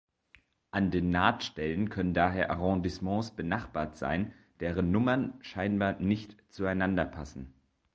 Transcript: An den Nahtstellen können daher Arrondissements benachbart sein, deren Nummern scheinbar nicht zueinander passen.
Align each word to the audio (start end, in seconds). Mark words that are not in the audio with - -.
An 0.71 0.89
den 0.89 1.11
Nahtstellen 1.11 1.89
können 1.91 2.15
daher 2.15 2.49
Arrondissements 2.49 3.29
benachbart 3.35 3.95
sein, 3.95 4.33
deren 4.59 4.89
Nummern 4.91 5.33
scheinbar 5.43 5.99
nicht 5.99 6.35
zueinander 6.49 7.05
passen. 7.05 7.53